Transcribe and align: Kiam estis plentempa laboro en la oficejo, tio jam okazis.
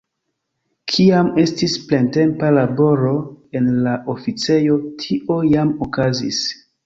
Kiam 0.93 1.27
estis 1.41 1.75
plentempa 1.89 2.49
laboro 2.55 3.13
en 3.59 3.69
la 3.89 3.93
oficejo, 4.15 4.81
tio 5.03 5.39
jam 5.51 5.77
okazis. 5.89 6.41